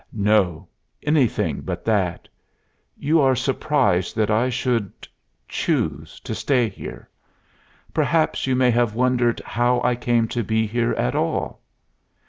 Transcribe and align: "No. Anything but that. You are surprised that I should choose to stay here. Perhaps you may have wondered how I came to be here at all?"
"No. 0.13 0.67
Anything 1.03 1.59
but 1.61 1.85
that. 1.85 2.27
You 2.97 3.19
are 3.21 3.35
surprised 3.35 4.15
that 4.15 4.31
I 4.31 4.49
should 4.49 5.07
choose 5.47 6.19
to 6.21 6.33
stay 6.33 6.69
here. 6.69 7.07
Perhaps 7.93 8.47
you 8.47 8.55
may 8.55 8.71
have 8.71 8.95
wondered 8.95 9.41
how 9.45 9.79
I 9.83 9.93
came 9.93 10.27
to 10.29 10.43
be 10.43 10.65
here 10.65 10.93
at 10.93 11.13
all?" 11.13 11.61